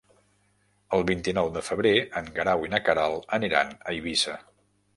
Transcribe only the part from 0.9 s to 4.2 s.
El vint-i-nou de febrer en Guerau i na Queralt aniran a